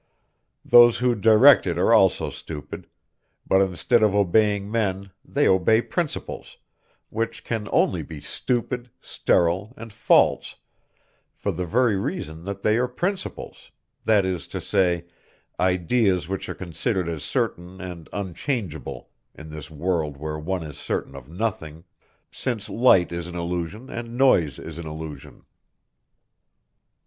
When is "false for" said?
9.93-11.51